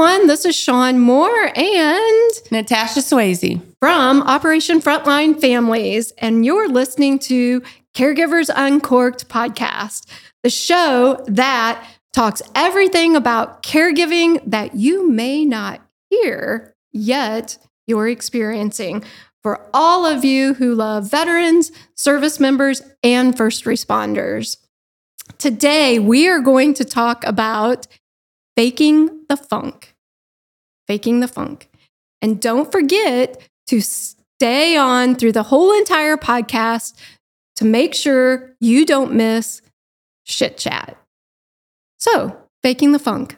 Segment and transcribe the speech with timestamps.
[0.00, 0.28] everyone.
[0.28, 7.60] This is Shawn Moore and Natasha Swayze from Operation Frontline Families, and you're listening to
[7.94, 10.06] Caregivers Uncorked podcast,
[10.42, 19.04] the show that talks everything about caregiving that you may not hear yet you're experiencing.
[19.42, 24.56] For all of you who love veterans, service members, and first responders.
[25.36, 27.86] Today, we are going to talk about
[28.56, 29.94] faking the funk.
[30.86, 31.68] Faking the funk.
[32.22, 36.94] And don't forget to stay on through the whole entire podcast
[37.56, 39.62] to make sure you don't miss
[40.24, 40.96] shit chat.
[41.98, 43.36] So, faking the funk.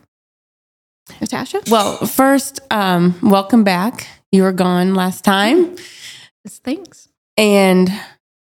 [1.21, 1.61] Natasha?
[1.71, 4.07] Well, first, um, welcome back.
[4.31, 5.77] You were gone last time.
[6.49, 7.09] Thanks.
[7.37, 7.91] And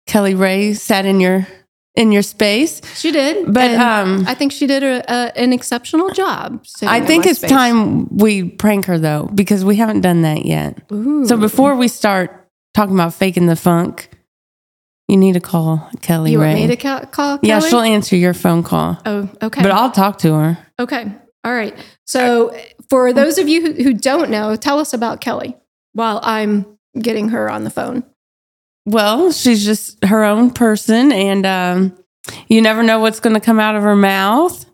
[0.06, 1.46] Kelly Ray sat in your
[1.94, 2.80] in your space.
[2.98, 3.80] She did, but and
[4.20, 6.64] um, I think she did a, a, an exceptional job.
[6.82, 7.50] I think it's space.
[7.50, 10.82] time we prank her though, because we haven't done that yet.
[10.92, 11.24] Ooh.
[11.26, 14.08] So before we start talking about faking the funk,
[15.06, 16.48] you need to call Kelly you Ray.
[16.54, 17.38] want me to ca- call?
[17.42, 17.70] yeah, Kelly?
[17.70, 19.62] she'll answer your phone call, Oh, okay.
[19.62, 20.58] but I'll talk to her.
[20.80, 21.12] okay.
[21.44, 21.76] All right.
[22.06, 25.56] So for those of you who, who don't know, tell us about Kelly
[25.92, 28.02] while I'm getting her on the phone.
[28.86, 31.98] Well, she's just her own person, and um,
[32.48, 34.64] you never know what's going to come out of her mouth.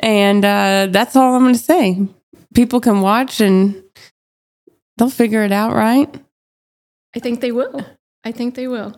[0.00, 2.06] And uh, that's all I'm going to say.
[2.54, 3.82] People can watch and
[4.96, 6.12] they'll figure it out, right?
[7.14, 7.86] I think they will.
[8.24, 8.94] I think they will.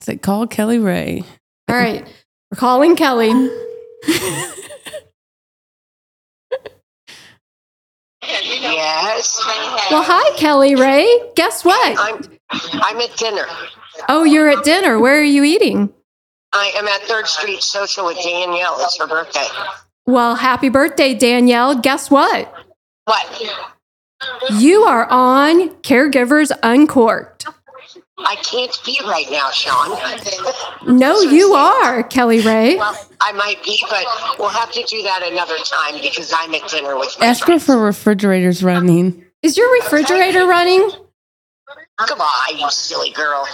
[0.00, 1.22] Say, call Kelly Ray.
[1.68, 2.06] All right.
[2.50, 3.30] We're calling Kelly.
[8.62, 9.40] Yes.
[9.90, 11.06] Well, hi, Kelly Ray.
[11.34, 11.96] Guess what?
[11.98, 13.46] I'm I'm at dinner.
[14.08, 14.98] Oh, you're at dinner.
[14.98, 15.92] Where are you eating?
[16.52, 18.76] I am at Third Street Social with Danielle.
[18.80, 19.46] It's her birthday.
[20.06, 21.76] Well, happy birthday, Danielle.
[21.80, 22.52] Guess what?
[23.04, 23.42] What?
[24.52, 27.31] You are on Caregivers Uncorked.
[28.24, 30.98] I can't be right now, Shawn.
[30.98, 32.76] No, you are, Kelly Ray.
[32.76, 34.04] Well, I might be, but
[34.38, 37.46] we'll have to do that another time because I'm at dinner with my Ask her
[37.46, 37.64] friends.
[37.66, 39.24] for refrigerators running.
[39.42, 40.90] Is your refrigerator running?
[41.98, 43.46] Come on, you silly girl.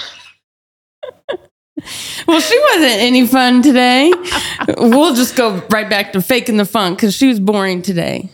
[2.27, 4.13] Well, she wasn't any fun today.
[4.79, 8.31] we'll just go right back to faking the funk because she was boring today.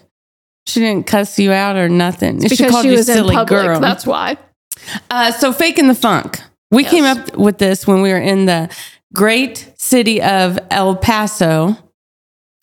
[0.66, 2.40] She didn't cuss you out or nothing.
[2.40, 3.48] she Because called she you was in silly public.
[3.66, 3.80] girl.
[3.80, 4.38] That's why.
[5.10, 6.40] Uh, so in the funk.
[6.70, 6.90] We Yes.
[6.90, 8.68] came up with this when we were in the
[9.12, 11.76] great city of El Paso.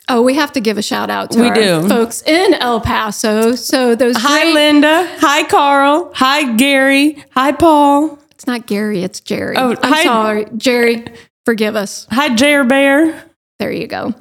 [0.09, 1.87] Oh, we have to give a shout out to We our do.
[1.87, 3.55] folks in El Paso.
[3.55, 5.07] So those Hi, great, Linda.
[5.19, 6.11] Hi, Carl.
[6.15, 7.23] Hi, Gary.
[7.31, 8.19] Hi, Paul.
[8.31, 9.55] it's not Gary, it's Jerry.
[9.55, 10.03] Oh, I'm hi.
[10.03, 11.05] sorry, Jerry.
[11.45, 12.07] Forgive us.
[12.11, 13.23] Hi, Jer Bear.
[13.59, 14.13] There you go.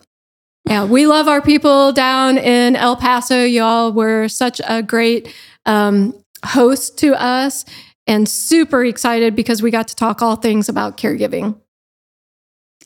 [0.69, 3.43] Yeah, we love our people down in El Paso.
[3.45, 5.34] Y'all were such a great
[5.67, 6.15] um,
[6.45, 7.65] host to us
[8.06, 11.61] and super excited because we got to talk all things about caregiving.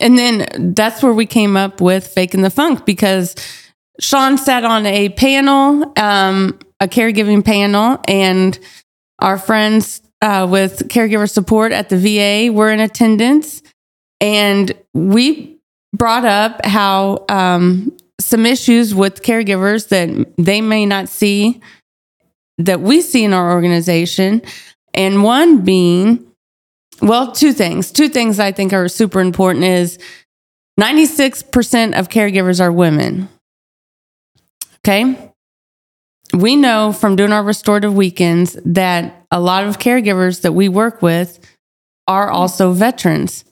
[0.01, 3.35] And then that's where we came up with faking the funk because
[4.01, 8.59] Shawn sat on a panel, um, a caregiving panel, and
[9.21, 13.63] our friends uh, with caregiver support at the VA were in attendance.
[14.21, 15.59] And we
[15.95, 21.61] brought up how um, some issues with caregivers that they may not see
[22.59, 24.43] that we see in our organization.
[24.93, 26.27] And one being,
[27.03, 27.91] well, two things.
[27.91, 29.99] Two things I think are super important is
[30.79, 33.29] 96% of caregivers are women.
[34.79, 35.33] Okay?
[36.33, 41.01] We know from doing our restorative weekends that a lot of caregivers that we work
[41.01, 41.39] with
[42.07, 43.45] are also veterans,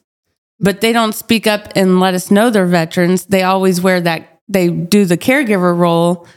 [0.59, 3.25] but they don't speak up and let us know they're veterans.
[3.25, 6.27] They always wear that, they do the caregiver role,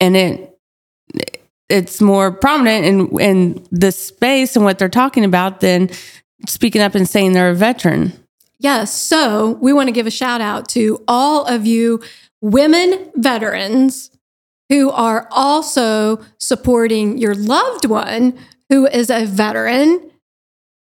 [0.00, 0.58] and it,
[1.70, 5.90] it's more prominent in, in the space and what they're talking about than
[6.46, 8.12] speaking up and saying they're a veteran.
[8.58, 8.92] Yes.
[8.92, 12.02] So we want to give a shout out to all of you
[12.42, 14.10] women veterans
[14.68, 18.38] who are also supporting your loved one
[18.68, 20.10] who is a veteran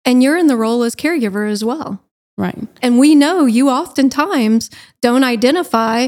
[0.06, 2.02] and you're in the role as caregiver as well.
[2.38, 2.68] Right.
[2.82, 4.70] And we know you oftentimes
[5.02, 6.08] don't identify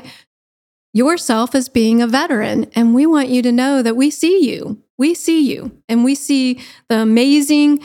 [0.96, 2.72] yourself as being a veteran.
[2.74, 4.82] And we want you to know that we see you.
[4.98, 5.78] We see you.
[5.90, 7.82] And we see the amazing,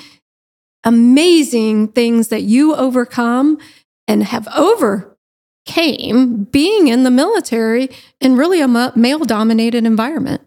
[0.84, 3.58] amazing things that you overcome
[4.06, 7.90] and have overcame being in the military
[8.20, 10.42] in really a male dominated environment.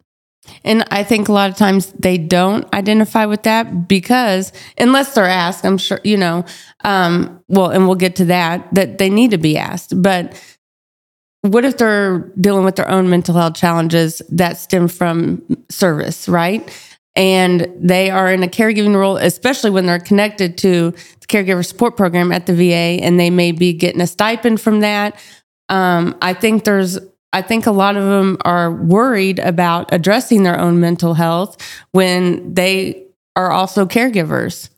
[0.63, 5.25] And I think a lot of times they don't identify with that because unless they're
[5.25, 6.45] asked, I'm sure, you know,
[6.83, 10.01] um, well, and we'll get to that, that they need to be asked.
[10.01, 10.33] But
[11.43, 16.71] what if they're dealing with their own mental health challenges that stem from service, right?
[17.15, 21.97] And they are in a caregiving role, especially when they're connected to the caregiver support
[21.97, 25.19] program at the VA, and they may be getting a stipend from that.
[25.69, 26.97] Um, I think there's
[27.33, 31.57] I think a lot of them are worried about addressing their own mental health
[31.91, 34.69] when they are also caregivers.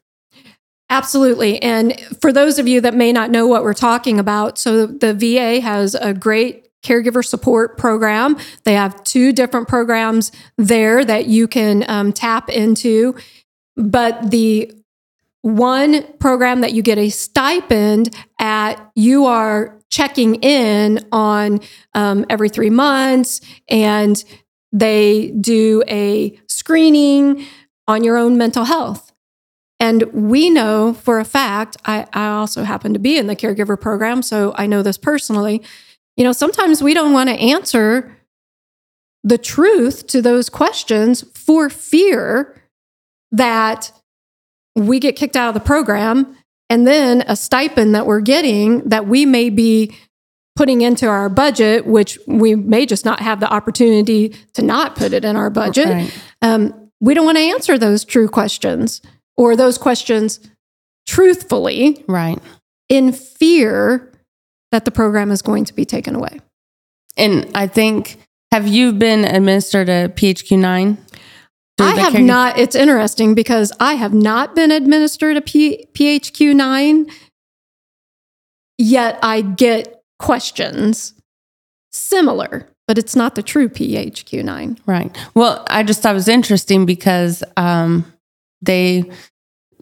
[0.90, 1.62] Absolutely.
[1.62, 5.14] And for those of you that may not know what we're talking about, so the
[5.14, 8.38] VA has a great caregiver support program.
[8.64, 13.16] They have two different programs there that you can um, tap into.
[13.76, 14.72] But the
[15.42, 21.62] one program that you get a stipend at, you are checking in on
[21.94, 24.24] um, every three months, and
[24.72, 27.46] they do a screening
[27.88, 29.05] on your own mental health.
[29.80, 33.80] And we know for a fact, I, I also happen to be in the caregiver
[33.80, 35.62] program, so I know this personally.
[36.16, 38.16] You know, sometimes we don't want to answer
[39.24, 42.62] the truth to those questions for fear
[43.31, 43.92] that
[44.75, 46.38] we get kicked out of the program
[46.69, 49.95] and then a stipend that we're getting that we may be
[50.56, 55.12] putting into our budget, which we may just not have the opportunity to not put
[55.12, 55.88] it in our budget.
[55.88, 56.24] Right.
[56.42, 59.01] Um, we don't want to answer those true questions
[59.38, 60.40] or those questions
[61.08, 62.04] truthfully.
[62.08, 62.40] Right.
[62.90, 64.12] In fear
[64.72, 66.40] that the program is going to be taken away.
[67.18, 68.18] And I think,
[68.52, 70.98] have you been administered a PHQ 9?
[71.80, 72.58] I have not.
[72.58, 77.08] It's interesting because I have not been administered a P, PHQ 9,
[78.78, 81.14] yet I get questions
[81.92, 84.80] similar, but it's not the true PHQ 9.
[84.86, 85.16] Right.
[85.34, 88.12] Well, I just thought it was interesting because um,
[88.65, 89.09] they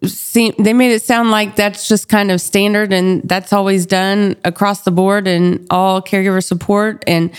[0.06, 4.36] seem they made it sound like that's just kind of standard and that's always done
[4.44, 7.04] across the board and all caregiver support.
[7.08, 7.32] And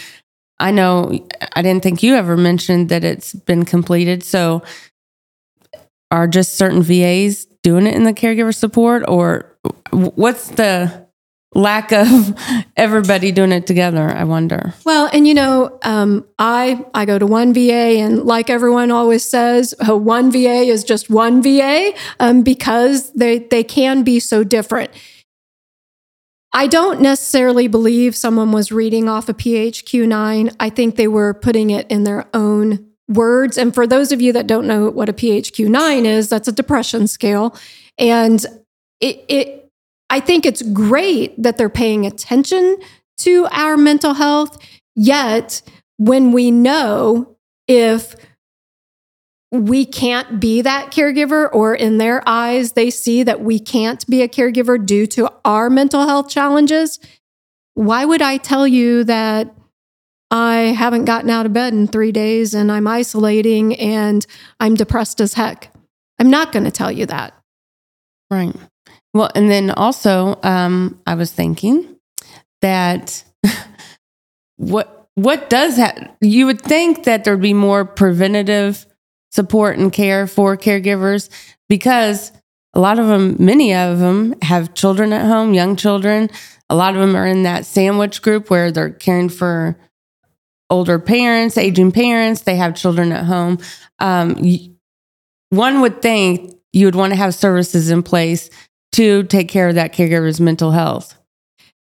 [0.59, 4.23] I know I didn't think you ever mentioned that it's been completed.
[4.23, 4.63] So
[6.11, 9.57] are just certain VAs doing it in the caregiver support or
[9.91, 11.04] what's the
[11.55, 12.35] lack of
[12.77, 14.75] everybody doing it together i wonder.
[14.85, 19.25] Well and you know um, i i go to one va and like everyone always
[19.25, 24.45] says uh, one va is just one va um, because they they can be so
[24.45, 24.91] different.
[26.57, 31.71] I don't necessarily believe someone was reading off a phq9 i think they were putting
[31.71, 33.59] it in their own words.
[33.59, 37.07] And for those of you that don't know what a phq9 is that's a depression
[37.07, 37.57] scale.
[37.99, 38.45] And
[39.01, 39.64] it, it
[40.15, 42.79] I think it's great that they're paying attention
[43.19, 44.57] to our mental health.
[44.95, 45.61] Yet,
[45.97, 48.15] when we know if
[49.51, 54.23] we can't be that caregiver, or in their eyes, they see that we can't be
[54.23, 57.01] a caregiver due to our mental health challenges,
[57.75, 59.53] why would I tell you that
[60.31, 64.25] I haven't gotten out of bed in three days and I'm isolating and
[64.61, 65.75] I'm depressed as heck?
[66.21, 67.35] I'm not going to tell you that.
[68.31, 68.55] Right.
[69.15, 71.97] Well, and then also, um, I was thinking
[72.61, 73.25] that
[74.57, 78.85] what what does that you would think that there'd be more preventative
[79.31, 81.31] support and care for caregivers
[81.69, 82.33] because
[82.75, 86.29] a lot of them, many of them, have children at home, young children.
[86.69, 89.77] A lot of them are in that sandwich group where they're caring for
[90.71, 92.43] older parents, aging parents.
[92.43, 93.59] They have children at home.
[94.01, 94.37] Um,
[95.51, 98.51] one would think you would want to have services in place
[98.95, 101.15] to take care of that caregiver's mental health.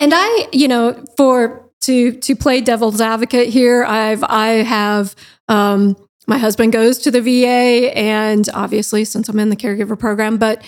[0.01, 5.15] And I, you know, for to to play devil's advocate here, I've I have
[5.49, 10.39] um, my husband goes to the VA, and obviously since I'm in the caregiver program,
[10.39, 10.65] but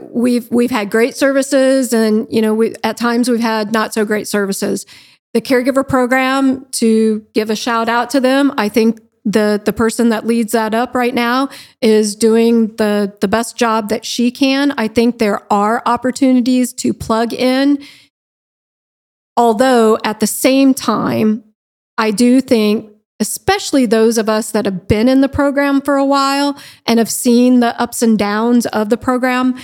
[0.00, 4.04] we've we've had great services, and you know, we at times we've had not so
[4.04, 4.86] great services.
[5.32, 10.08] The caregiver program, to give a shout out to them, I think the the person
[10.10, 11.48] that leads that up right now
[11.80, 14.72] is doing the the best job that she can.
[14.72, 17.84] I think there are opportunities to plug in.
[19.36, 21.44] Although at the same time,
[21.96, 26.04] I do think especially those of us that have been in the program for a
[26.04, 29.54] while and have seen the ups and downs of the program,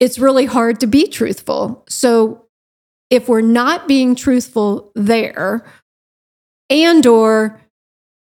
[0.00, 1.84] it's really hard to be truthful.
[1.88, 2.46] So
[3.10, 5.66] if we're not being truthful there
[6.70, 7.60] and or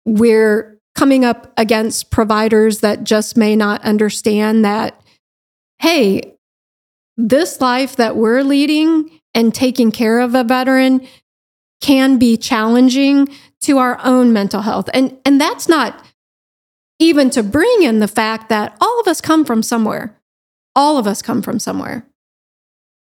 [0.07, 4.99] we're coming up against providers that just may not understand that,
[5.79, 6.33] hey,
[7.17, 11.05] this life that we're leading and taking care of a veteran
[11.81, 13.27] can be challenging
[13.61, 14.89] to our own mental health.
[14.93, 16.03] And, and that's not
[16.99, 20.17] even to bring in the fact that all of us come from somewhere.
[20.73, 22.07] All of us come from somewhere.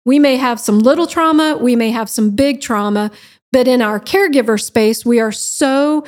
[0.07, 3.11] We may have some little trauma, we may have some big trauma,
[3.53, 6.05] but in our caregiver space, we are so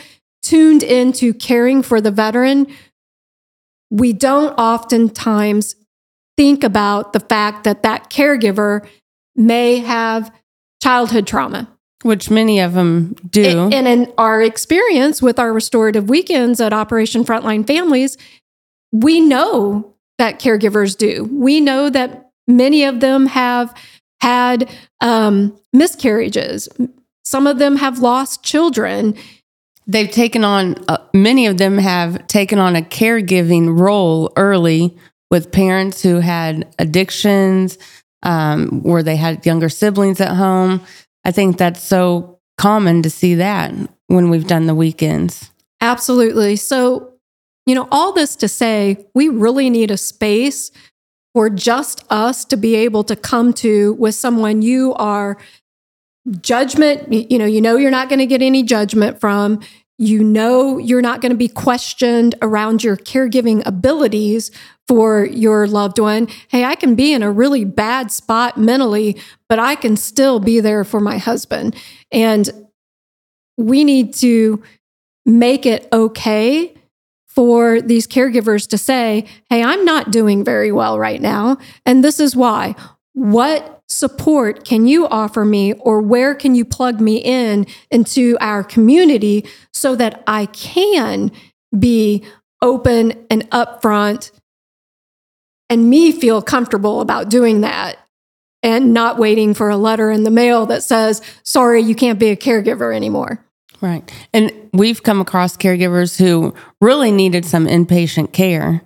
[0.50, 2.66] tuned into caring for the veteran.
[3.88, 5.76] We don't oftentimes
[6.37, 8.85] think about the fact that that caregiver
[9.37, 10.35] may have
[10.83, 11.69] childhood trauma.
[12.02, 13.71] Which many of them do.
[13.71, 18.19] And in our experience with our restorative weekends at Operation Frontline Families,
[18.90, 21.28] we know that caregivers do.
[21.30, 23.73] We know that many of them have
[24.21, 24.69] had
[25.00, 26.69] um, miscarriages.
[27.25, 29.14] Some of them have lost children.
[29.90, 34.97] They've taken on, uh, many of them have taken on a caregiving role early
[35.32, 37.76] with parents who had addictions,
[38.23, 40.80] um, where they had younger siblings at home.
[41.25, 43.75] I think that's so common to see that
[44.06, 45.50] when we've done the weekends.
[45.80, 46.54] Absolutely.
[46.54, 47.14] So,
[47.66, 50.70] you know, all this to say, we really need a space
[51.35, 55.37] for just us to be able to come to with someone you are
[56.42, 59.61] judgment, you know, you know you're not going to get any judgment from.
[60.00, 64.50] You know you're not going to be questioned around your caregiving abilities
[64.88, 66.26] for your loved one.
[66.49, 70.59] Hey, I can be in a really bad spot mentally, but I can still be
[70.59, 71.76] there for my husband.
[72.11, 72.49] And
[73.59, 74.62] we need to
[75.26, 76.75] make it okay
[77.28, 81.59] for these caregivers to say, Hey, I'm not doing very well right now.
[81.85, 82.75] And this is why.
[83.12, 88.62] What support can you offer me, or where can you plug me in into our
[88.62, 91.33] community so that I can
[91.76, 92.25] be
[92.62, 94.31] open and upfront
[95.69, 97.97] and me feel comfortable about doing that
[98.62, 102.29] and not waiting for a letter in the mail that says, sorry, you can't be
[102.29, 103.45] a caregiver anymore.
[103.81, 104.12] Right.
[104.35, 108.83] And we've come across caregivers who really needed some inpatient care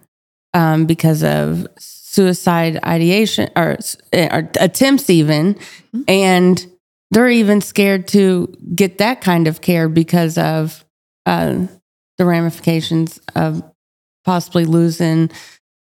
[0.55, 3.77] um, because of suicide ideation or,
[4.13, 5.55] or attempts, even.
[5.55, 6.03] Mm-hmm.
[6.09, 6.67] And
[7.11, 10.85] they're even scared to get that kind of care because of
[11.27, 11.67] uh,
[12.17, 13.63] the ramifications of
[14.25, 15.31] possibly losing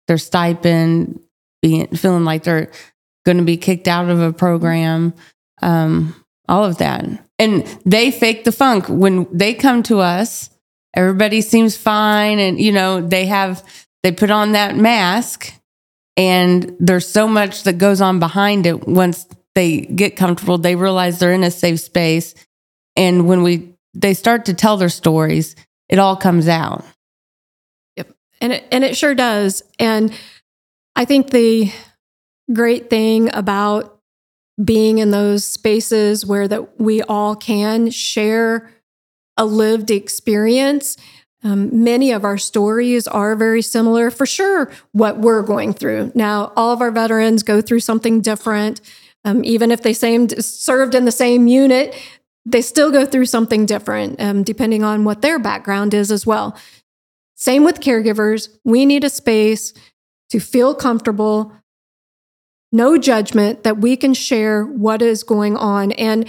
[0.07, 1.19] their stipend,
[1.61, 2.71] being feeling like they're
[3.25, 5.13] going to be kicked out of a program,
[5.61, 6.15] um,
[6.47, 7.05] all of that.
[7.37, 10.49] And they fake the funk when they come to us.
[10.95, 13.63] Everybody seems fine, and you know they have
[14.03, 15.53] they put on that mask
[16.15, 19.25] and there's so much that goes on behind it once
[19.55, 22.35] they get comfortable, they realize they're in a safe space.
[22.95, 25.55] And when we they start to tell their stories,
[25.87, 26.85] it all comes out.
[27.95, 28.11] Yep.
[28.41, 29.63] And it and it sure does.
[29.79, 30.13] And
[30.95, 31.71] I think the
[32.51, 33.99] great thing about
[34.63, 38.69] being in those spaces where that we all can share
[39.37, 40.97] a lived experience
[41.43, 46.11] um, many of our stories are very similar, for sure, what we're going through.
[46.13, 48.81] Now, all of our veterans go through something different.
[49.23, 51.95] Um, even if they same, served in the same unit,
[52.45, 56.57] they still go through something different, um, depending on what their background is as well.
[57.35, 58.49] Same with caregivers.
[58.65, 59.73] We need a space
[60.29, 61.53] to feel comfortable,
[62.71, 65.93] no judgment, that we can share what is going on.
[65.93, 66.27] And,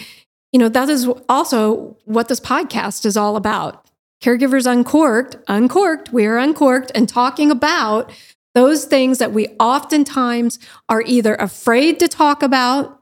[0.52, 3.89] you know, that is also what this podcast is all about
[4.22, 8.12] Caregivers Uncorked, Uncorked, we are uncorked and talking about
[8.54, 10.58] those things that we oftentimes
[10.88, 13.00] are either afraid to talk about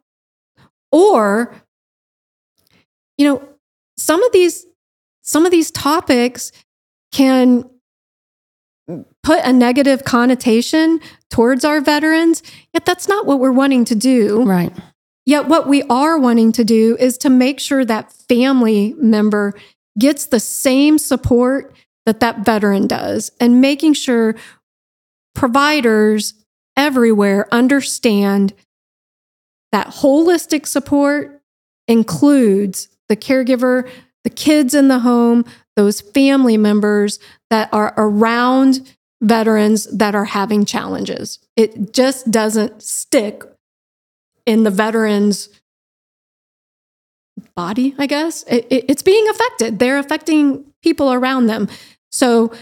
[0.93, 1.55] or,
[3.17, 3.49] you know,
[3.97, 4.67] some of these
[5.23, 6.53] some of these topics
[7.13, 7.69] can
[9.23, 14.45] put a negative connotation towards our veterans, yet that's not what we're wanting to do.
[14.45, 14.73] Right.
[15.27, 19.53] Yet, what we are wanting to do is to make sure that family member
[19.99, 21.75] gets the same support
[22.07, 24.35] that that veteran does and making sure
[25.35, 26.35] providers
[26.77, 28.55] everywhere understand
[29.73, 31.43] that holistic support
[31.87, 33.89] includes the caregiver,
[34.25, 35.45] the kids in the home,
[35.77, 37.19] those family members
[37.51, 41.39] that are around veterans that are having challenges.
[41.57, 43.43] It just doesn't stick
[44.47, 45.49] in the veterans
[47.55, 48.43] body, I guess.
[48.45, 49.79] It, it, it's being affected.
[49.79, 51.69] They're affecting people around them.
[52.11, 52.53] So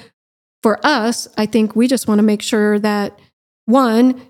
[0.62, 3.18] for us, I think we just want to make sure that
[3.66, 4.21] one,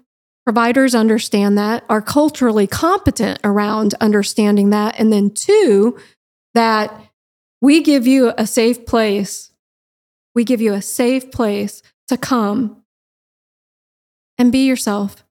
[0.45, 4.99] providers understand that, are culturally competent around understanding that.
[4.99, 5.99] And then two,
[6.55, 6.93] that
[7.61, 9.51] we give you a safe place.
[10.35, 12.83] We give you a safe place to come
[14.39, 15.25] and be yourself.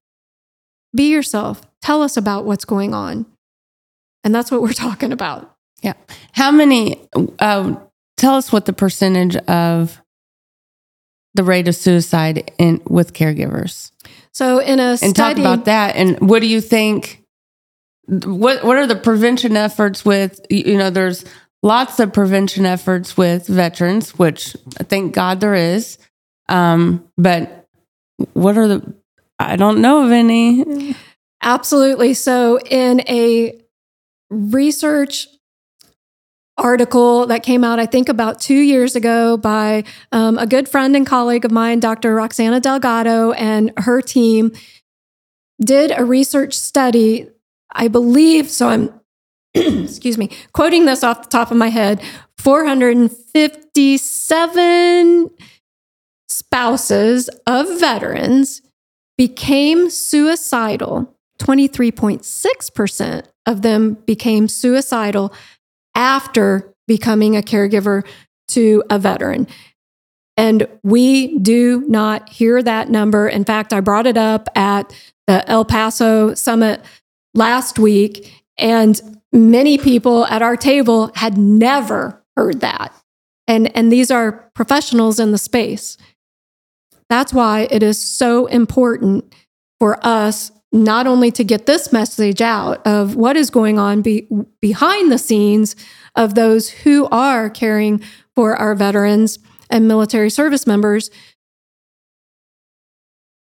[0.96, 1.62] Be yourself.
[1.82, 3.26] Tell us about what's going on.
[4.26, 5.56] And that's what we're talking about.
[5.82, 5.94] Yeah.
[6.34, 7.08] How many,
[7.40, 7.76] uh,
[8.18, 10.02] tell us what the percentage of
[11.36, 13.92] the rate of suicide in with caregivers.
[14.32, 15.96] So in a and talk about that.
[15.96, 17.24] And what do you think
[18.08, 21.26] what what are the prevention efforts with you know there's
[21.64, 25.98] lots of prevention efforts with veterans which thank god there is
[26.48, 27.68] um but
[28.34, 28.94] what are the
[29.40, 30.96] i don't know of any
[31.46, 32.16] Absolutely.
[32.16, 33.62] So, in a
[34.30, 35.28] research
[36.58, 40.96] article that came out, I think about two years ago, by um, a good friend
[40.96, 42.16] and colleague of mine, Dr.
[42.16, 44.52] Roxana Delgado, and her team,
[45.64, 47.30] did a research study.
[47.72, 48.90] I believe, so I'm,
[49.54, 52.02] excuse me, quoting this off the top of my head
[52.38, 55.30] 457
[56.28, 58.62] spouses of veterans
[59.18, 65.34] became suicidal 23.6% of them became suicidal
[65.94, 68.06] after becoming a caregiver
[68.50, 69.48] to a veteran.
[70.38, 73.28] And we do not hear that number.
[73.28, 74.94] In fact, I brought it up at
[75.28, 76.82] the El Paso summit
[77.34, 79.00] last week, and
[79.32, 82.94] many people at our table had never heard that.
[83.48, 85.98] And, and these are professionals in the space.
[87.10, 89.34] That's why it is so important
[89.80, 94.28] for us not only to get this message out of what is going on be,
[94.62, 95.76] behind the scenes
[96.16, 98.02] of those who are caring
[98.36, 101.10] for our veterans and military service members,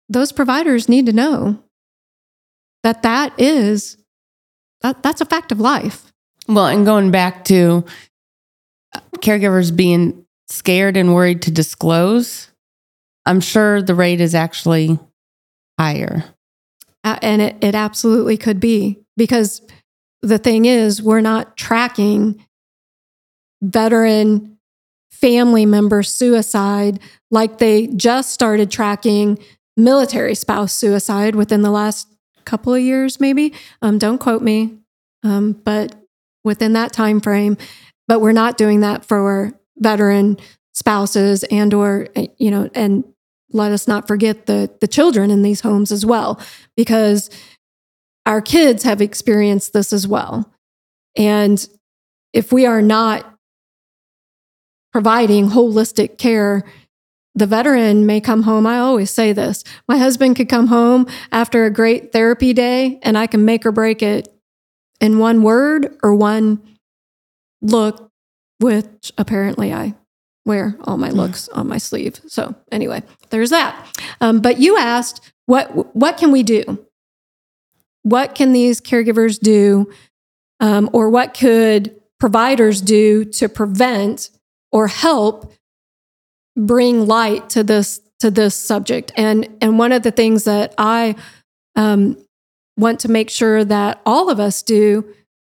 [0.09, 1.63] those providers need to know
[2.83, 3.97] that that is
[4.83, 6.11] that, that's a fact of life.
[6.49, 7.85] Well, and going back to
[8.95, 12.49] uh, caregivers being scared and worried to disclose,
[13.27, 14.99] I'm sure the rate is actually
[15.79, 16.25] higher.
[17.05, 19.63] And it, it absolutely could be because
[20.23, 22.45] the thing is, we're not tracking
[23.63, 24.59] veteran
[25.11, 26.99] family member suicide
[27.31, 29.39] like they just started tracking
[29.77, 32.09] military spouse suicide within the last
[32.45, 33.53] couple of years, maybe.
[33.83, 34.79] Um, don't quote me,
[35.23, 35.95] um, but
[36.45, 37.57] within that time frame.
[38.09, 40.39] But we're not doing that for veteran
[40.75, 43.05] spouses and or you know and
[43.53, 46.41] let us not forget the, the children in these homes as well,
[46.77, 47.31] because
[48.27, 50.53] our kids have experienced this as well.
[51.17, 51.67] And
[52.33, 53.27] if we are not
[54.93, 56.65] providing holistic care,
[57.35, 58.67] the veteran may come home.
[58.67, 63.17] I always say this my husband could come home after a great therapy day, and
[63.17, 64.29] I can make or break it
[65.01, 66.61] in one word or one
[67.63, 68.11] look,
[68.59, 69.95] which apparently I
[70.47, 72.21] wear all my looks on my sleeve.
[72.27, 73.87] So anyway, there's that.
[74.21, 76.87] Um, but you asked, what what can we do?
[78.03, 79.91] What can these caregivers do,
[80.61, 84.31] um, or what could providers do to prevent
[84.73, 85.53] or help
[86.57, 89.13] bring light to this to this subject?
[89.17, 91.17] And and one of the things that I
[91.77, 92.17] um,
[92.77, 95.05] want to make sure that all of us do,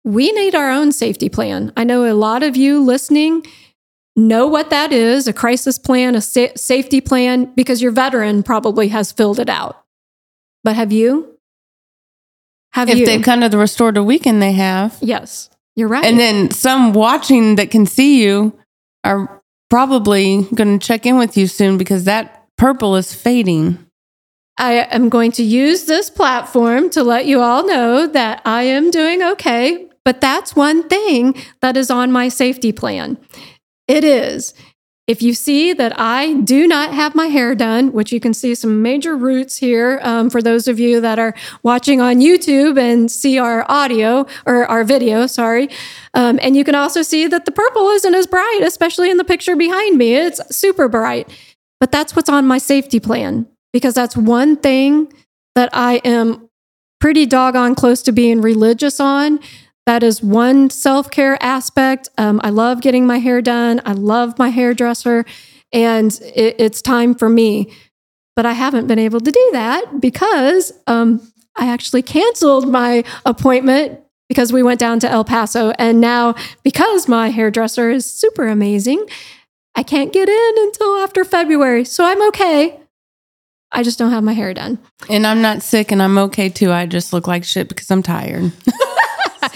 [0.05, 1.73] we need our own safety plan.
[1.77, 3.45] I know a lot of you listening
[4.17, 8.89] know what that is a crisis plan, a sa- safety plan, because your veteran probably
[8.89, 9.85] has filled it out.
[10.65, 11.39] But have you?
[12.73, 13.07] Have if you?
[13.07, 14.97] they've come to the restorative weekend, they have.
[15.01, 16.05] Yes, you're right.
[16.05, 18.59] And then some watching that can see you
[19.05, 23.79] are probably going to check in with you soon because that purple is fading.
[24.59, 28.91] I am going to use this platform to let you all know that I am
[28.91, 29.89] doing okay.
[30.05, 33.19] But that's one thing that is on my safety plan.
[33.89, 34.55] It is.
[35.07, 38.57] If you see that I do not have my hair done, which you can see
[38.57, 43.09] some major roots here um, for those of you that are watching on YouTube and
[43.09, 45.69] see our audio or our video, sorry.
[46.15, 49.25] Um, and you can also see that the purple isn't as bright, especially in the
[49.25, 50.17] picture behind me.
[50.17, 51.29] It's super bright.
[51.79, 55.13] But that's what's on my safety plan because that's one thing
[55.55, 56.49] that I am
[56.99, 59.39] pretty doggone close to being religious on
[59.87, 62.09] that is one self care aspect.
[62.19, 63.81] Um, I love getting my hair done.
[63.85, 65.25] I love my hairdresser,
[65.73, 67.73] and it, it's time for me.
[68.35, 74.01] But I haven't been able to do that because um, I actually canceled my appointment
[74.29, 75.71] because we went down to El Paso.
[75.79, 79.07] And now, because my hairdresser is super amazing,
[79.75, 81.85] I can't get in until after February.
[81.85, 82.79] So I'm okay.
[83.73, 84.79] I just don't have my hair done.
[85.09, 86.73] And I'm not sick and I'm okay too.
[86.73, 88.53] I just look like shit because I'm tired.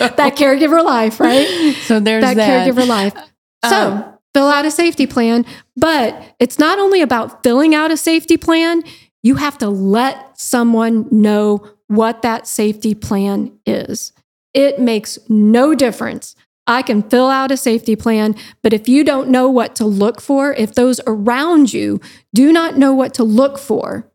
[0.17, 1.75] that caregiver life, right?
[1.83, 2.69] So there's that, that.
[2.69, 3.15] caregiver life.
[3.69, 5.45] So um, fill out a safety plan,
[5.77, 8.83] but it's not only about filling out a safety plan,
[9.23, 14.15] you have to let someone know what that safety plan is.
[14.55, 16.37] It makes no difference.
[16.67, 20.21] I can fill out a safety plan, but if you don't know what to look
[20.21, 22.01] for, if those around you
[22.33, 24.11] do not know what to look for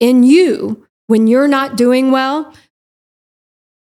[0.00, 2.54] in you when you're not doing well,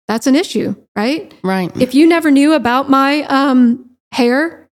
[0.07, 1.33] that's an issue, right?
[1.43, 1.75] Right.
[1.81, 4.69] If you never knew about my um, hair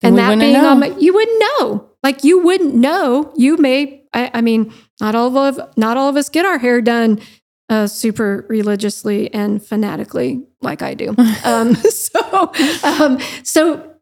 [0.00, 0.68] Then and that being know.
[0.68, 1.90] on my, you wouldn't know.
[2.02, 3.32] Like you wouldn't know.
[3.36, 6.80] You may, I, I mean, not all of not all of us get our hair
[6.80, 7.20] done
[7.68, 11.14] uh, super religiously and fanatically like I do.
[11.44, 13.94] um, so, um, so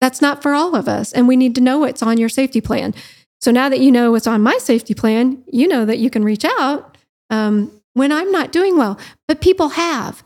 [0.00, 2.60] that's not for all of us, and we need to know what's on your safety
[2.60, 2.94] plan.
[3.40, 6.24] So now that you know what's on my safety plan, you know that you can
[6.24, 6.96] reach out
[7.30, 8.98] um, when I'm not doing well.
[9.26, 10.24] But people have,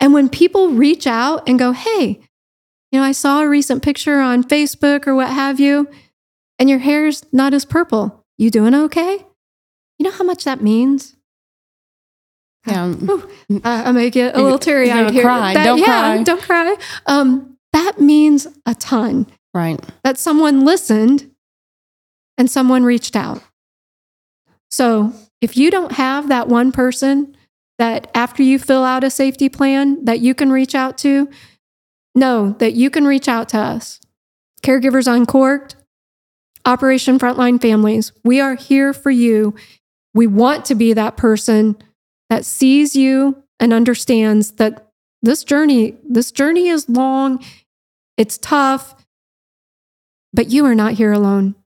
[0.00, 2.18] and when people reach out and go, "Hey,
[2.90, 5.88] you know, I saw a recent picture on Facebook or what have you,
[6.58, 8.24] and your hair's not as purple.
[8.38, 9.24] You doing okay?"
[9.98, 11.14] You know how much that means?
[12.66, 12.94] Yeah.
[13.64, 15.22] I, I may get a little teary eyed here.
[15.22, 15.54] cry.
[15.54, 16.22] That- Don't yeah, cry.
[16.22, 16.76] Don't cry.
[17.06, 19.80] Um, that means a ton Right.
[20.04, 21.30] that someone listened
[22.38, 23.42] and someone reached out.
[24.70, 25.12] So
[25.42, 27.36] if you don't have that one person
[27.78, 31.28] that after you fill out a safety plan that you can reach out to,
[32.14, 34.00] know that you can reach out to us.
[34.62, 35.74] Caregivers Uncorked,
[36.64, 38.12] Operation Frontline Families.
[38.24, 39.54] We are here for you.
[40.14, 41.76] We want to be that person
[42.30, 44.90] that sees you and understands that
[45.22, 47.44] this journey, this journey is long,
[48.16, 48.94] it's tough,
[50.32, 51.56] but you are not here alone.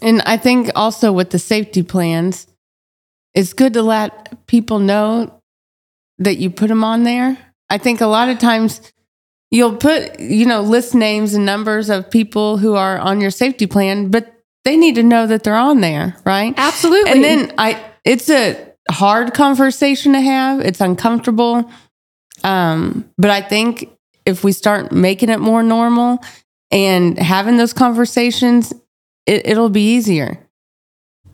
[0.00, 2.46] And I think also with the safety plans,
[3.34, 5.40] it's good to let people know
[6.18, 7.38] that you put them on there.
[7.70, 8.80] I think a lot of times
[9.50, 13.66] you'll put, you know, list names and numbers of people who are on your safety
[13.66, 16.54] plan, but they need to know that they're on there, right?
[16.56, 17.10] Absolutely.
[17.10, 20.60] And then I it's a hard conversation to have.
[20.60, 21.70] It's uncomfortable.
[22.44, 23.90] Um, but I think
[24.26, 26.18] if we start making it more normal
[26.70, 28.72] and having those conversations,
[29.26, 30.47] it, it'll be easier.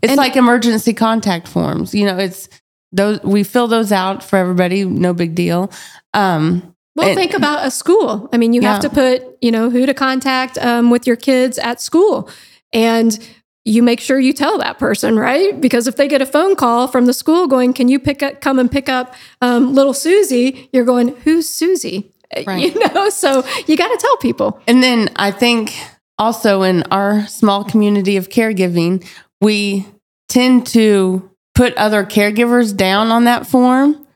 [0.05, 1.95] It's And- like emergency contact forms.
[1.95, 2.49] You know, it's
[2.93, 5.71] those we fill those out for everybody, no big deal.
[6.13, 8.29] Um, Well, And- think about a school.
[8.33, 11.59] I mean, you have to put, you know, who to contact um, with your kids
[11.59, 12.29] at school.
[12.73, 13.19] And
[13.65, 15.61] you make sure you tell that person, right?
[15.61, 18.41] Because if they get a phone call from the school going, "Can you pick up,
[18.41, 22.13] come and pick up um, little Susie?" You're going, "Who's Susie?"
[22.47, 22.63] Right.
[22.75, 24.61] You know, so you got to tell people.
[24.69, 25.73] And then I think
[26.19, 29.05] also in our small community of caregiving,
[29.41, 29.87] we
[30.29, 34.07] tend to put other caregivers down on that form.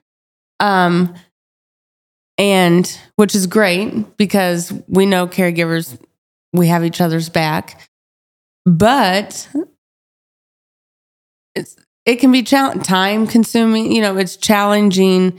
[0.60, 1.14] Um,
[2.36, 5.98] and which is great because we know caregivers,
[6.52, 7.88] we have each other's back.
[8.64, 9.48] But
[11.54, 11.76] it's,
[12.06, 15.38] it can be time consuming, you know, it's challenging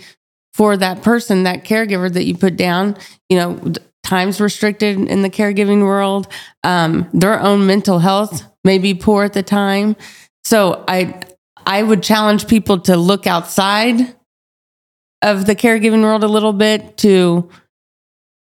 [0.53, 2.97] for that person, that caregiver that you put down,
[3.29, 6.27] you know, time's restricted in the caregiving world.
[6.63, 9.95] Um, their own mental health may be poor at the time.
[10.43, 11.21] So I
[11.65, 14.15] I would challenge people to look outside
[15.21, 17.49] of the caregiving world a little bit to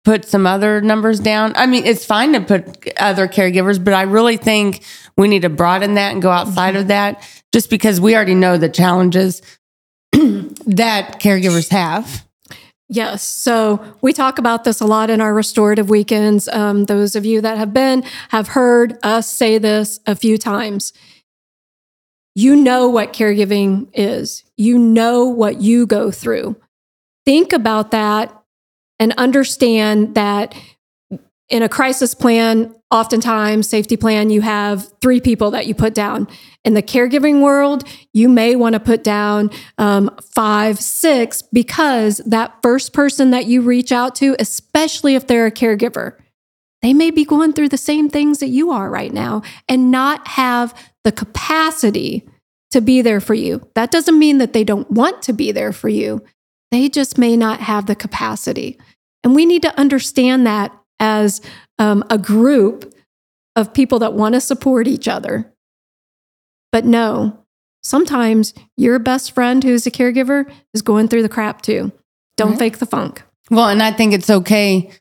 [0.04, 1.54] put some other numbers down.
[1.56, 4.84] I mean, it's fine to put other caregivers, but I really think
[5.17, 8.58] we need to broaden that and go outside of that just because we already know
[8.58, 9.41] the challenges
[10.12, 12.28] that caregivers have.
[12.94, 13.24] Yes.
[13.24, 16.50] So we talk about this a lot in our restorative weekends.
[16.50, 20.92] Um, those of you that have been have heard us say this a few times.
[22.36, 26.58] You know what caregiving is, you know what you go through.
[27.26, 28.38] Think about that
[29.00, 30.54] and understand that
[31.48, 36.28] in a crisis plan, oftentimes, safety plan, you have three people that you put down.
[36.64, 42.54] In the caregiving world, you may want to put down um, five, six, because that
[42.62, 46.18] first person that you reach out to, especially if they're a caregiver,
[46.82, 50.28] they may be going through the same things that you are right now and not
[50.28, 50.74] have
[51.04, 52.28] the capacity
[52.72, 53.68] to be there for you.
[53.76, 56.24] That doesn't mean that they don't want to be there for you.
[56.72, 58.80] They just may not have the capacity.
[59.24, 61.42] And we need to understand that as
[61.82, 62.94] um, a group
[63.56, 65.52] of people that want to support each other.
[66.72, 67.39] But no,
[67.84, 71.91] sometimes your best friend who's a caregiver is going through the crap too.
[72.38, 72.60] Don't Right.
[72.60, 73.24] fake the funk.
[73.50, 74.91] Well, and I think it's okay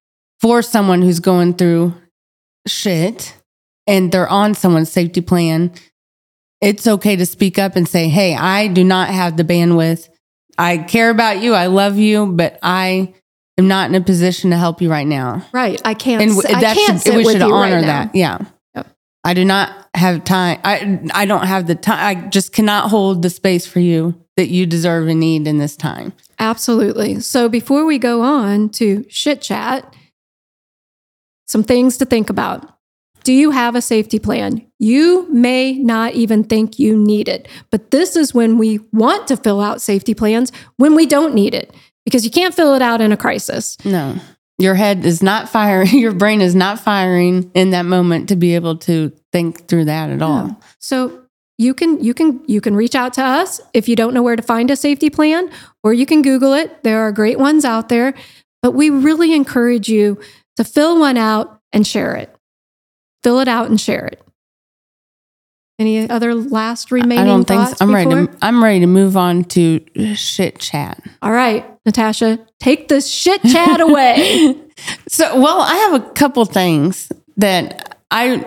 [0.40, 1.94] for someone who's going through
[2.66, 3.34] shit
[3.86, 5.72] and they're on someone's safety plan.
[6.62, 10.08] It's okay to speak up and say, Hey, I do not have the bandwidth.
[10.58, 11.52] I care about you.
[11.54, 13.14] I love you, but I
[13.58, 15.46] am not in a position to help you right now.
[15.52, 15.80] Right.
[15.84, 16.22] I can't.
[16.22, 18.14] And w- I that can't should, sit we with should you honor right that.
[18.14, 18.38] Yeah.
[18.74, 18.86] Yep.
[19.24, 20.60] I do not have time.
[20.64, 21.98] I, I don't have the time.
[21.98, 25.76] I just cannot hold the space for you that you deserve and need in this
[25.76, 26.12] time.
[26.38, 27.20] Absolutely.
[27.20, 29.94] So before we go on to shit chat,
[31.46, 32.76] some things to think about.
[33.22, 34.66] Do you have a safety plan?
[34.78, 39.36] You may not even think you need it, but this is when we want to
[39.36, 41.74] fill out safety plans when we don't need it
[42.10, 43.76] because you can't fill it out in a crisis.
[43.84, 44.16] No.
[44.58, 48.56] Your head is not firing, your brain is not firing in that moment to be
[48.56, 50.60] able to think through that at all.
[50.80, 51.22] So
[51.56, 54.34] you can you can you can reach out to us if you don't know where
[54.34, 55.50] to find a safety plan
[55.84, 56.82] or you can google it.
[56.82, 58.14] There are great ones out there,
[58.62, 60.18] but we really encourage you
[60.56, 62.34] to fill one out and share it.
[63.22, 64.22] Fill it out and share it.
[65.78, 67.76] Any other last remaining I don't think so.
[67.80, 69.80] I'm ready to I'm ready to move on to
[70.14, 71.02] shit chat.
[71.22, 74.56] All right, Natasha, take this shit chat away.
[75.08, 78.44] So, well, I have a couple things that I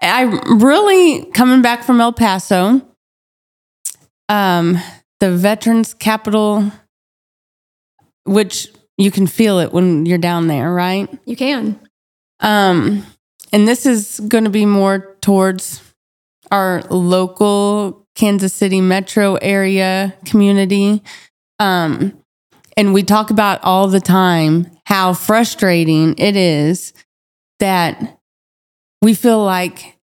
[0.00, 2.80] I really coming back from El Paso,
[4.28, 4.78] um,
[5.20, 6.72] the Veterans Capital,
[8.24, 11.08] which you can feel it when you're down there, right?
[11.24, 11.78] you can.
[12.40, 13.04] Um,
[13.52, 15.82] and this is going to be more towards
[16.50, 21.02] our local Kansas City metro area community.
[21.58, 22.19] Um,
[22.76, 26.92] and we talk about all the time how frustrating it is
[27.58, 28.18] that
[29.02, 29.98] we feel like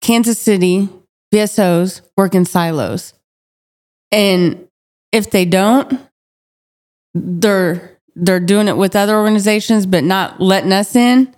[0.00, 0.88] Kansas City
[1.32, 3.14] VSOs work in silos.
[4.12, 4.68] And
[5.12, 6.00] if they don't,
[7.14, 11.34] they're they're doing it with other organizations, but not letting us in.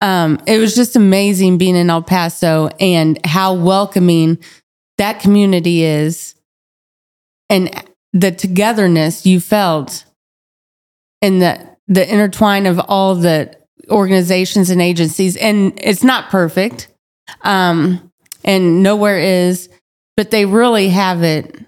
[0.00, 4.38] Um, it was just amazing being in El Paso and how welcoming
[4.96, 6.34] that community is,
[7.50, 7.70] and
[8.14, 10.06] the togetherness you felt,
[11.20, 13.54] and the the intertwine of all the
[13.90, 15.36] organizations and agencies.
[15.36, 16.88] And it's not perfect,
[17.42, 18.10] um,
[18.44, 19.68] and nowhere is,
[20.16, 21.58] but they really have it.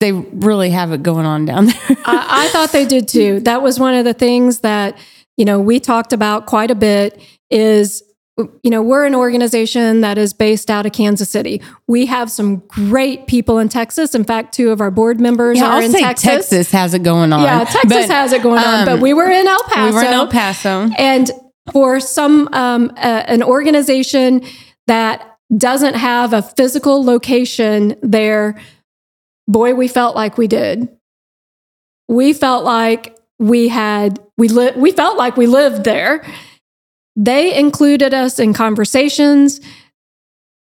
[0.00, 1.76] They really have it going on down there.
[2.04, 3.40] I, I thought they did too.
[3.40, 4.98] That was one of the things that,
[5.36, 8.02] you know, we talked about quite a bit is,
[8.36, 11.62] you know, we're an organization that is based out of Kansas City.
[11.86, 14.12] We have some great people in Texas.
[14.14, 16.24] In fact, two of our board members Yeah, are I'll in say Texas.
[16.28, 16.70] Texas.
[16.72, 17.42] has it going on.
[17.42, 19.86] Yeah, Texas But, has it going on, um, but we were in El Paso.
[19.86, 20.90] We were in El Paso.
[20.98, 21.30] And
[21.72, 24.42] for some um, uh, an organization
[24.88, 28.60] that doesn't have a physical location there,
[29.46, 30.88] boy, we felt like we did.
[32.08, 36.24] We felt like we had we li- we felt like we lived there.
[37.16, 39.60] They included us in conversations.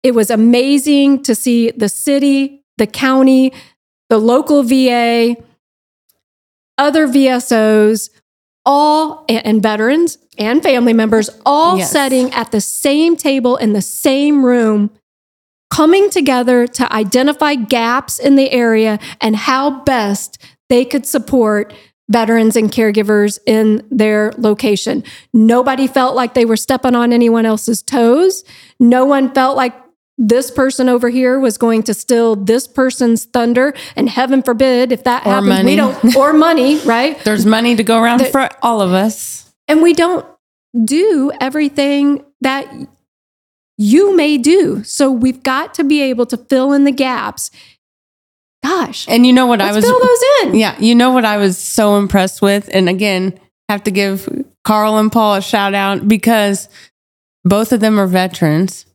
[0.02, 3.52] It was amazing to see the city, the county,
[4.10, 5.36] the local VA,
[6.76, 8.10] other VSOs,
[8.64, 11.90] all and, veterans and family members all Yes.
[11.90, 14.90] sitting at the same table in the same room
[15.70, 20.38] coming together to identify gaps in the area and how best
[20.68, 21.72] they could support
[22.10, 25.02] veterans and caregivers in their location.
[25.32, 28.44] Nobody felt like they were stepping on anyone else's toes.
[28.80, 29.74] No one felt like
[30.18, 35.04] this person over here was going to steal this person's thunder and heaven forbid if
[35.04, 35.70] that Or happens money.
[35.70, 39.52] we don't or money right There's money to go around The- for all of us.
[39.68, 40.26] and we don't
[40.84, 42.66] do everything that
[43.78, 44.84] you may do.
[44.84, 47.50] So we've got to be able to fill in the gaps.
[48.64, 50.54] Gosh, And you know what I was fill those in.
[50.54, 54.28] Yeah, you know what I was so impressed with and again, have to give
[54.64, 56.68] Carl and Paul a shout out because
[57.44, 58.86] both of them are veterans.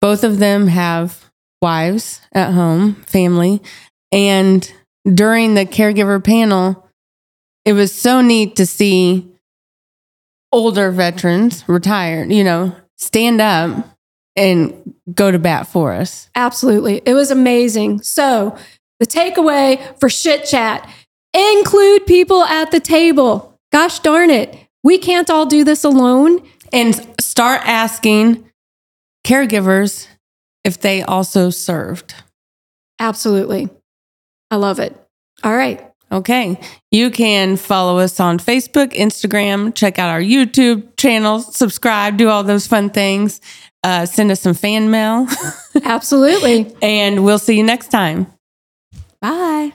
[0.00, 3.62] Both of them have wives at home, family,
[4.10, 4.72] and
[5.06, 6.88] during the caregiver panel,
[7.64, 9.28] it was so neat to see
[10.50, 13.91] older veterans, retired, you know, stand up
[14.36, 16.30] and go to bat for us.
[16.34, 17.02] Absolutely.
[17.04, 18.02] It was amazing.
[18.02, 18.56] So,
[19.00, 20.88] the takeaway for shit chat
[21.34, 23.58] include people at the table.
[23.72, 24.56] Gosh darn it.
[24.84, 26.42] We can't all do this alone.
[26.74, 28.48] and start asking
[29.26, 30.08] caregivers
[30.64, 32.14] if they also served.
[32.98, 33.68] Absolutely.
[34.50, 34.96] I love it.
[35.44, 35.86] All right.
[36.10, 36.58] Okay.
[36.90, 42.42] You can follow us on Facebook, Instagram, check out our YouTube channel, subscribe, do all
[42.42, 43.40] those fun things.
[43.84, 45.26] Uh, send us some fan mail,
[45.84, 46.72] Absolutely.
[46.80, 48.26] and we'll see you next time.
[49.20, 49.72] Bye.